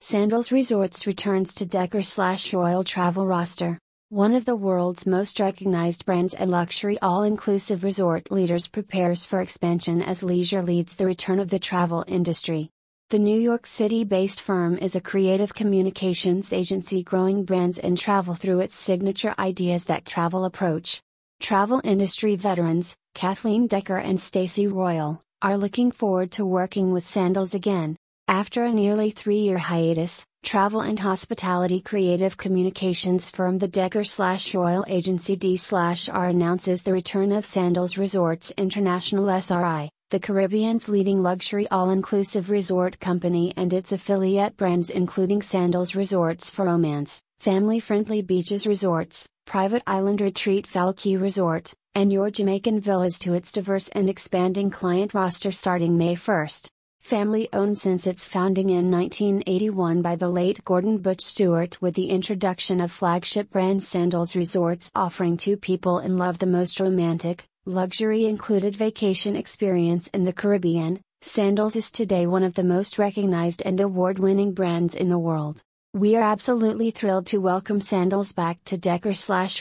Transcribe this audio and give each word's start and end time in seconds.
Sandals 0.00 0.52
Resorts 0.52 1.06
returns 1.06 1.54
to 1.54 1.64
Decker 1.64 2.02
slash 2.02 2.52
Royal 2.52 2.84
Travel 2.84 3.26
roster. 3.26 3.78
One 4.10 4.34
of 4.34 4.44
the 4.44 4.54
world's 4.54 5.06
most 5.06 5.40
recognized 5.40 6.04
brands 6.04 6.34
and 6.34 6.50
luxury 6.50 6.98
all 7.00 7.22
inclusive 7.22 7.82
resort 7.82 8.30
leaders 8.30 8.68
prepares 8.68 9.24
for 9.24 9.40
expansion 9.40 10.02
as 10.02 10.22
leisure 10.22 10.62
leads 10.62 10.96
the 10.96 11.06
return 11.06 11.40
of 11.40 11.48
the 11.48 11.58
travel 11.58 12.04
industry. 12.06 12.70
The 13.08 13.18
New 13.18 13.40
York 13.40 13.66
City 13.66 14.04
based 14.04 14.42
firm 14.42 14.76
is 14.76 14.94
a 14.94 15.00
creative 15.00 15.54
communications 15.54 16.52
agency 16.52 17.02
growing 17.02 17.44
brands 17.44 17.78
in 17.78 17.96
travel 17.96 18.34
through 18.34 18.60
its 18.60 18.76
signature 18.76 19.34
ideas 19.38 19.86
that 19.86 20.04
travel 20.04 20.44
approach. 20.44 21.00
Travel 21.40 21.80
industry 21.82 22.36
veterans, 22.36 22.94
Kathleen 23.14 23.66
Decker 23.66 23.96
and 23.96 24.20
Stacy 24.20 24.66
Royal, 24.66 25.22
are 25.40 25.56
looking 25.56 25.90
forward 25.90 26.32
to 26.32 26.44
working 26.44 26.92
with 26.92 27.06
Sandals 27.06 27.54
again. 27.54 27.96
After 28.28 28.64
a 28.64 28.72
nearly 28.72 29.12
three 29.12 29.38
year 29.38 29.56
hiatus, 29.56 30.24
travel 30.42 30.80
and 30.80 30.98
hospitality 30.98 31.80
creative 31.80 32.36
communications 32.36 33.30
firm 33.30 33.58
the 33.58 33.68
Decker 33.68 34.02
slash 34.02 34.52
Royal 34.52 34.84
Agency 34.88 35.36
D 35.36 35.56
slash 35.56 36.08
R 36.08 36.26
announces 36.26 36.82
the 36.82 36.92
return 36.92 37.30
of 37.30 37.46
Sandals 37.46 37.96
Resorts 37.96 38.52
International 38.56 39.30
SRI, 39.30 39.90
the 40.10 40.18
Caribbean's 40.18 40.88
leading 40.88 41.22
luxury 41.22 41.68
all 41.68 41.90
inclusive 41.90 42.50
resort 42.50 42.98
company 42.98 43.54
and 43.56 43.72
its 43.72 43.92
affiliate 43.92 44.56
brands, 44.56 44.90
including 44.90 45.40
Sandals 45.40 45.94
Resorts 45.94 46.50
for 46.50 46.64
Romance, 46.64 47.22
Family 47.38 47.78
Friendly 47.78 48.22
Beaches 48.22 48.66
Resorts, 48.66 49.28
Private 49.44 49.84
Island 49.86 50.20
Retreat 50.20 50.66
Fowl 50.66 50.94
Cay 50.94 51.16
Resort, 51.16 51.72
and 51.94 52.12
Your 52.12 52.32
Jamaican 52.32 52.80
Villas 52.80 53.20
to 53.20 53.34
its 53.34 53.52
diverse 53.52 53.86
and 53.92 54.10
expanding 54.10 54.68
client 54.68 55.14
roster 55.14 55.52
starting 55.52 55.96
May 55.96 56.16
1st 56.16 56.70
family 57.06 57.48
owned 57.52 57.78
since 57.78 58.04
its 58.04 58.26
founding 58.26 58.68
in 58.68 58.90
1981 58.90 60.02
by 60.02 60.16
the 60.16 60.28
late 60.28 60.64
Gordon 60.64 60.98
Butch 60.98 61.22
Stewart 61.22 61.80
with 61.80 61.94
the 61.94 62.10
introduction 62.10 62.80
of 62.80 62.90
flagship 62.90 63.48
brand 63.50 63.84
Sandals 63.84 64.34
Resorts 64.34 64.90
offering 64.92 65.36
two 65.36 65.56
people 65.56 66.00
in 66.00 66.18
love 66.18 66.40
the 66.40 66.46
most 66.46 66.80
romantic, 66.80 67.46
luxury 67.64 68.24
included 68.24 68.74
vacation 68.74 69.36
experience 69.36 70.08
in 70.08 70.24
the 70.24 70.32
Caribbean. 70.32 71.00
Sandals 71.20 71.76
is 71.76 71.92
today 71.92 72.26
one 72.26 72.42
of 72.42 72.54
the 72.54 72.64
most 72.64 72.98
recognized 72.98 73.62
and 73.64 73.80
award 73.80 74.18
winning 74.18 74.52
brands 74.52 74.96
in 74.96 75.08
the 75.08 75.16
world. 75.16 75.62
We 75.94 76.16
are 76.16 76.22
absolutely 76.24 76.90
thrilled 76.90 77.26
to 77.26 77.38
welcome 77.38 77.80
Sandals 77.80 78.32
back 78.32 78.58
to 78.64 78.76
Decker 78.76 79.14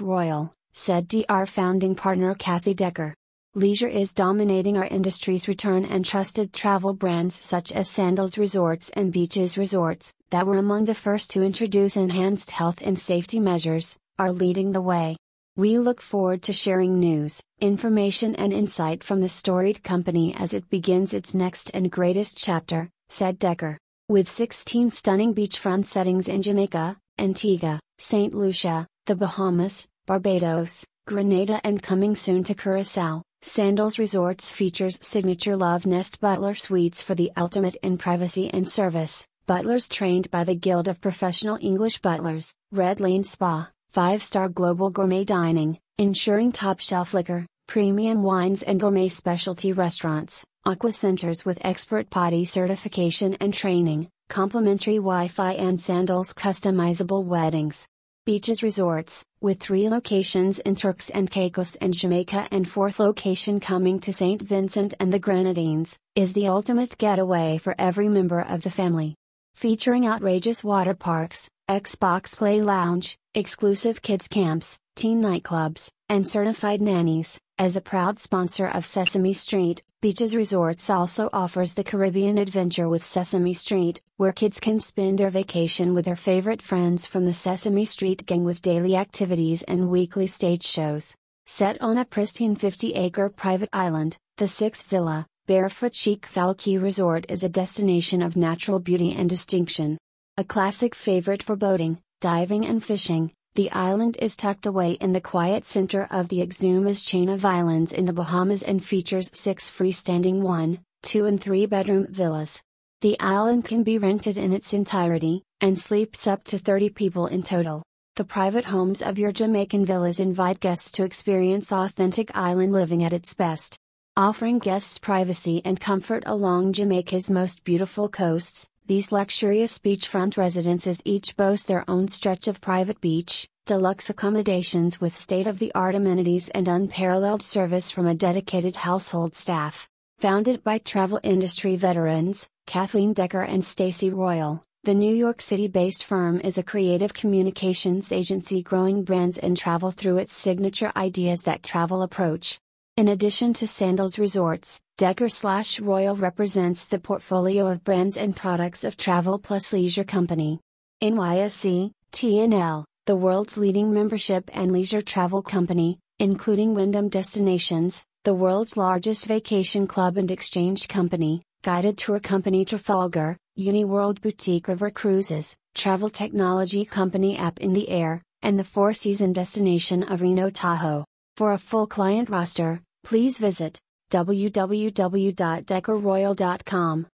Royal, 0.00 0.54
said 0.74 1.08
DR 1.08 1.46
founding 1.46 1.96
partner 1.96 2.36
Kathy 2.36 2.72
Decker. 2.72 3.16
Leisure 3.54 3.88
is 3.88 4.14
dominating 4.14 4.78
our 4.78 4.86
industry's 4.86 5.46
return 5.46 5.84
and 5.84 6.06
trusted 6.06 6.54
travel 6.54 6.94
brands 6.94 7.34
such 7.34 7.70
as 7.70 7.86
Sandals 7.86 8.38
Resorts 8.38 8.88
and 8.94 9.12
Beaches 9.12 9.58
Resorts, 9.58 10.10
that 10.30 10.46
were 10.46 10.56
among 10.56 10.86
the 10.86 10.94
first 10.94 11.28
to 11.32 11.42
introduce 11.42 11.94
enhanced 11.94 12.50
health 12.50 12.78
and 12.80 12.98
safety 12.98 13.38
measures, 13.38 13.94
are 14.18 14.32
leading 14.32 14.72
the 14.72 14.80
way. 14.80 15.18
We 15.54 15.78
look 15.78 16.00
forward 16.00 16.40
to 16.44 16.54
sharing 16.54 16.98
news, 16.98 17.42
information, 17.60 18.34
and 18.36 18.54
insight 18.54 19.04
from 19.04 19.20
the 19.20 19.28
storied 19.28 19.84
company 19.84 20.34
as 20.34 20.54
it 20.54 20.70
begins 20.70 21.12
its 21.12 21.34
next 21.34 21.70
and 21.74 21.92
greatest 21.92 22.38
chapter, 22.38 22.88
said 23.10 23.38
Decker. 23.38 23.76
With 24.08 24.30
16 24.30 24.88
stunning 24.88 25.34
beachfront 25.34 25.84
settings 25.84 26.26
in 26.26 26.40
Jamaica, 26.40 26.96
Antigua, 27.18 27.80
St. 27.98 28.32
Lucia, 28.32 28.86
the 29.04 29.14
Bahamas, 29.14 29.86
Barbados, 30.06 30.86
Grenada, 31.06 31.60
and 31.64 31.82
coming 31.82 32.16
soon 32.16 32.44
to 32.44 32.54
Curacao. 32.54 33.22
Sandals 33.44 33.98
Resorts 33.98 34.52
features 34.52 34.98
signature 35.02 35.56
Love 35.56 35.84
Nest 35.84 36.20
Butler 36.20 36.54
suites 36.54 37.02
for 37.02 37.16
the 37.16 37.32
ultimate 37.36 37.74
in 37.82 37.98
privacy 37.98 38.48
and 38.48 38.66
service. 38.66 39.26
Butlers 39.46 39.88
trained 39.88 40.30
by 40.30 40.44
the 40.44 40.54
Guild 40.54 40.86
of 40.86 41.00
Professional 41.00 41.58
English 41.60 41.98
Butlers, 41.98 42.54
Red 42.70 43.00
Lane 43.00 43.24
Spa, 43.24 43.68
5 43.90 44.22
star 44.22 44.48
global 44.48 44.90
gourmet 44.90 45.24
dining, 45.24 45.80
ensuring 45.98 46.52
top 46.52 46.78
shelf 46.78 47.12
liquor, 47.12 47.44
premium 47.66 48.22
wines, 48.22 48.62
and 48.62 48.78
gourmet 48.78 49.08
specialty 49.08 49.72
restaurants, 49.72 50.44
aqua 50.64 50.92
centers 50.92 51.44
with 51.44 51.58
expert 51.64 52.10
PADI 52.10 52.44
certification 52.44 53.34
and 53.40 53.52
training, 53.52 54.08
complimentary 54.28 54.96
Wi 54.96 55.26
Fi, 55.26 55.54
and 55.54 55.80
Sandals 55.80 56.32
customizable 56.32 57.24
weddings. 57.24 57.88
Beaches 58.24 58.62
Resorts, 58.62 59.24
with 59.40 59.58
three 59.58 59.88
locations 59.88 60.60
in 60.60 60.76
Turks 60.76 61.10
and 61.10 61.28
Caicos 61.28 61.74
and 61.80 61.92
Jamaica 61.92 62.46
and 62.52 62.68
fourth 62.68 63.00
location 63.00 63.58
coming 63.58 63.98
to 63.98 64.12
St. 64.12 64.40
Vincent 64.40 64.94
and 65.00 65.12
the 65.12 65.18
Grenadines, 65.18 65.96
is 66.14 66.32
the 66.32 66.46
ultimate 66.46 66.96
getaway 66.98 67.58
for 67.58 67.74
every 67.80 68.08
member 68.08 68.40
of 68.40 68.62
the 68.62 68.70
family. 68.70 69.16
Featuring 69.56 70.06
outrageous 70.06 70.62
water 70.62 70.94
parks, 70.94 71.48
Xbox 71.68 72.36
Play 72.36 72.60
Lounge, 72.60 73.16
exclusive 73.34 74.02
kids 74.02 74.28
camps, 74.28 74.78
teen 74.94 75.20
nightclubs, 75.20 75.90
and 76.08 76.24
certified 76.24 76.80
nannies, 76.80 77.40
as 77.58 77.76
a 77.76 77.80
proud 77.80 78.18
sponsor 78.18 78.66
of 78.66 78.84
Sesame 78.84 79.32
Street, 79.32 79.82
Beaches 80.00 80.34
Resorts 80.34 80.90
also 80.90 81.28
offers 81.32 81.74
the 81.74 81.84
Caribbean 81.84 82.38
adventure 82.38 82.88
with 82.88 83.04
Sesame 83.04 83.54
Street, 83.54 84.02
where 84.16 84.32
kids 84.32 84.58
can 84.58 84.80
spend 84.80 85.18
their 85.18 85.30
vacation 85.30 85.94
with 85.94 86.04
their 86.04 86.16
favorite 86.16 86.60
friends 86.60 87.06
from 87.06 87.24
the 87.24 87.34
Sesame 87.34 87.84
Street 87.84 88.26
gang 88.26 88.42
with 88.42 88.62
daily 88.62 88.96
activities 88.96 89.62
and 89.62 89.90
weekly 89.90 90.26
stage 90.26 90.64
shows. 90.64 91.14
Set 91.46 91.80
on 91.80 91.98
a 91.98 92.04
pristine 92.04 92.56
50 92.56 92.94
acre 92.94 93.28
private 93.28 93.68
island, 93.72 94.16
the 94.38 94.48
Six 94.48 94.82
Villa, 94.82 95.26
Barefoot 95.46 95.94
Chic 95.94 96.26
Fowl 96.26 96.54
Cay 96.54 96.78
Resort 96.78 97.26
is 97.28 97.44
a 97.44 97.48
destination 97.48 98.22
of 98.22 98.36
natural 98.36 98.80
beauty 98.80 99.12
and 99.12 99.28
distinction. 99.28 99.98
A 100.36 100.44
classic 100.44 100.94
favorite 100.94 101.42
for 101.42 101.56
boating, 101.56 102.00
diving, 102.20 102.64
and 102.64 102.82
fishing, 102.82 103.32
the 103.54 103.70
island 103.72 104.16
is 104.18 104.34
tucked 104.34 104.64
away 104.64 104.92
in 104.92 105.12
the 105.12 105.20
quiet 105.20 105.66
center 105.66 106.08
of 106.10 106.28
the 106.28 106.40
Exumas 106.40 107.06
chain 107.06 107.28
of 107.28 107.44
islands 107.44 107.92
in 107.92 108.06
the 108.06 108.12
Bahamas 108.12 108.62
and 108.62 108.82
features 108.82 109.30
six 109.34 109.70
freestanding 109.70 110.40
one, 110.40 110.78
two, 111.02 111.26
and 111.26 111.38
three 111.38 111.66
bedroom 111.66 112.06
villas. 112.08 112.62
The 113.02 113.20
island 113.20 113.66
can 113.66 113.82
be 113.82 113.98
rented 113.98 114.38
in 114.38 114.54
its 114.54 114.72
entirety, 114.72 115.42
and 115.60 115.78
sleeps 115.78 116.26
up 116.26 116.44
to 116.44 116.58
30 116.58 116.90
people 116.90 117.26
in 117.26 117.42
total. 117.42 117.82
The 118.16 118.24
private 118.24 118.64
homes 118.64 119.02
of 119.02 119.18
your 119.18 119.32
Jamaican 119.32 119.84
villas 119.84 120.18
invite 120.18 120.60
guests 120.60 120.90
to 120.92 121.04
experience 121.04 121.72
authentic 121.72 122.30
island 122.34 122.72
living 122.72 123.04
at 123.04 123.12
its 123.12 123.34
best. 123.34 123.76
Offering 124.16 124.60
guests 124.60 124.96
privacy 124.98 125.60
and 125.64 125.78
comfort 125.78 126.22
along 126.24 126.72
Jamaica's 126.72 127.28
most 127.28 127.64
beautiful 127.64 128.08
coasts, 128.08 128.66
these 128.86 129.12
luxurious 129.12 129.78
beachfront 129.78 130.36
residences 130.36 131.00
each 131.04 131.36
boast 131.36 131.68
their 131.68 131.84
own 131.88 132.08
stretch 132.08 132.48
of 132.48 132.60
private 132.60 133.00
beach, 133.00 133.48
deluxe 133.64 134.10
accommodations 134.10 135.00
with 135.00 135.16
state 135.16 135.46
of 135.46 135.60
the 135.60 135.72
art 135.74 135.94
amenities 135.94 136.48
and 136.48 136.66
unparalleled 136.66 137.42
service 137.42 137.90
from 137.90 138.06
a 138.06 138.14
dedicated 138.14 138.76
household 138.76 139.34
staff. 139.34 139.88
Founded 140.18 140.64
by 140.64 140.78
travel 140.78 141.20
industry 141.22 141.76
veterans, 141.76 142.48
Kathleen 142.66 143.12
Decker 143.12 143.42
and 143.42 143.64
Stacy 143.64 144.10
Royal, 144.10 144.64
the 144.84 144.94
New 144.94 145.14
York 145.14 145.40
City 145.40 145.68
based 145.68 146.02
firm 146.02 146.40
is 146.40 146.58
a 146.58 146.62
creative 146.64 147.14
communications 147.14 148.10
agency 148.10 148.62
growing 148.62 149.04
brands 149.04 149.38
in 149.38 149.54
travel 149.54 149.92
through 149.92 150.18
its 150.18 150.32
signature 150.32 150.90
ideas 150.96 151.44
that 151.44 151.62
travel 151.62 152.02
approach. 152.02 152.58
In 152.98 153.08
addition 153.08 153.54
to 153.54 153.66
Sandals 153.66 154.18
Resorts, 154.18 154.78
Decker 154.98 155.30
slash 155.30 155.80
Royal 155.80 156.14
represents 156.14 156.84
the 156.84 156.98
portfolio 156.98 157.66
of 157.66 157.82
brands 157.82 158.18
and 158.18 158.36
products 158.36 158.84
of 158.84 158.98
Travel 158.98 159.38
Plus 159.38 159.72
Leisure 159.72 160.04
Company. 160.04 160.60
NYSE, 161.02 161.90
TNL, 162.12 162.84
the 163.06 163.16
world's 163.16 163.56
leading 163.56 163.94
membership 163.94 164.50
and 164.52 164.72
leisure 164.72 165.00
travel 165.00 165.40
company, 165.40 166.00
including 166.18 166.74
Wyndham 166.74 167.08
Destinations, 167.08 168.04
the 168.24 168.34
world's 168.34 168.76
largest 168.76 169.24
vacation 169.24 169.86
club 169.86 170.18
and 170.18 170.30
exchange 170.30 170.86
company, 170.86 171.42
guided 171.62 171.96
tour 171.96 172.20
company 172.20 172.66
Trafalgar, 172.66 173.38
Uniworld 173.58 174.20
Boutique 174.20 174.68
River 174.68 174.90
Cruises, 174.90 175.56
travel 175.74 176.10
technology 176.10 176.84
company 176.84 177.38
App 177.38 177.58
in 177.58 177.72
the 177.72 177.88
Air, 177.88 178.20
and 178.42 178.58
the 178.58 178.64
four 178.64 178.92
season 178.92 179.32
destination 179.32 180.02
of 180.02 180.20
Reno 180.20 180.50
Tahoe. 180.50 181.06
For 181.42 181.50
a 181.50 181.58
full 181.58 181.88
client 181.88 182.30
roster, 182.30 182.80
please 183.02 183.40
visit 183.40 183.80
www.deckerroyal.com. 184.12 187.06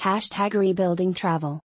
Hashtag 0.00 0.54
rebuilding 0.54 1.12
travel. 1.12 1.60